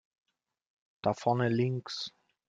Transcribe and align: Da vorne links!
Da 1.03 1.13
vorne 1.19 1.49
links! 1.51 1.99